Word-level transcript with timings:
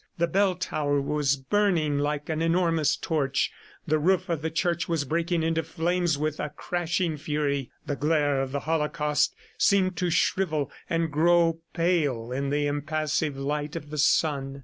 The 0.17 0.25
bell 0.25 0.55
tower 0.55 0.99
was 0.99 1.35
burning 1.35 1.99
like 1.99 2.27
an 2.27 2.41
enormous 2.41 2.95
torch; 2.95 3.51
the 3.85 3.99
roof 3.99 4.29
of 4.29 4.41
the 4.41 4.49
church 4.49 4.89
was 4.89 5.05
breaking 5.05 5.43
into 5.43 5.61
flames 5.61 6.17
with 6.17 6.39
a 6.39 6.49
crashing 6.49 7.17
fury. 7.17 7.69
The 7.85 7.95
glare 7.97 8.41
of 8.41 8.51
the 8.51 8.61
holocaust 8.61 9.35
seemed 9.59 9.97
to 9.97 10.09
shrivel 10.09 10.71
and 10.89 11.11
grow 11.11 11.59
pale 11.75 12.31
in 12.31 12.49
the 12.49 12.65
impassive 12.65 13.37
light 13.37 13.75
of 13.75 13.91
the 13.91 13.99
sun. 13.99 14.59